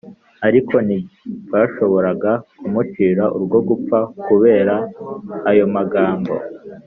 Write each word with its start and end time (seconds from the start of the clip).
ariko 0.47 0.75
ntibashoboraga 0.87 2.31
kumucira 2.59 3.23
urwo 3.37 3.59
gupfa 3.69 3.99
kubera 4.27 4.75
ayo 5.49 5.65
magambo, 5.75 6.33